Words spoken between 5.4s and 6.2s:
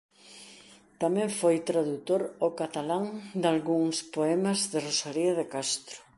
Castro.